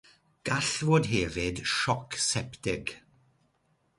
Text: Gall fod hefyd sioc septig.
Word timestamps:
Gall 0.47 0.67
fod 0.77 1.05
hefyd 1.11 1.57
sioc 1.75 2.09
septig. 2.29 2.85